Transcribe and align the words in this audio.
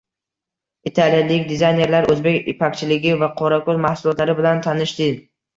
Italiyalik 0.91 1.43
dizaynerlar 1.51 2.09
o‘zbek 2.15 2.49
ipakchiligi 2.55 3.13
va 3.25 3.29
qorako‘l 3.43 3.85
mahsulotlari 3.87 4.37
bilan 4.43 4.65
tanishding 4.71 5.25